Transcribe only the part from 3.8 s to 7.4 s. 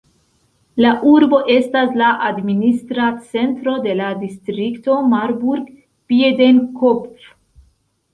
de la distrikto Marburg-Biedenkopf.